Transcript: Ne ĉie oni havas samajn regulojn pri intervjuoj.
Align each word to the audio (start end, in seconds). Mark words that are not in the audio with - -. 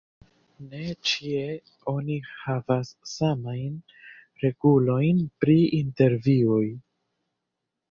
Ne 0.69 0.85
ĉie 1.09 1.43
oni 1.91 2.15
havas 2.37 2.91
samajn 3.11 3.77
regulojn 4.47 5.23
pri 5.45 5.61
intervjuoj. 5.85 6.63